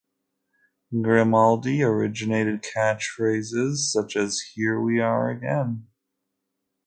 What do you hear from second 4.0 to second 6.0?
as Here we are again!